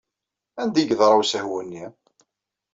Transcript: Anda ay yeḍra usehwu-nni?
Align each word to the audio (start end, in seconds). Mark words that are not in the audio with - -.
Anda 0.61 0.77
ay 0.79 0.87
yeḍra 0.89 1.15
usehwu-nni? 1.21 1.85